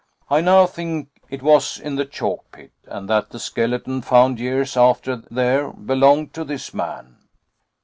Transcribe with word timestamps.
I 0.31 0.41
now 0.41 0.65
think 0.65 1.09
it 1.29 1.43
was 1.43 1.79
in 1.79 1.95
the 1.95 2.05
chalk 2.05 2.53
pit, 2.53 2.71
and 2.87 3.07
that 3.07 3.29
the 3.29 3.37
skeleton 3.37 4.01
found 4.01 4.39
years 4.39 4.75
after 4.75 5.17
there 5.29 5.69
belonged 5.71 6.33
to 6.33 6.43
this 6.43 6.73
man." 6.73 7.17